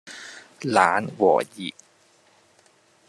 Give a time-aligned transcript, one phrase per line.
[0.63, 1.71] 冷和熱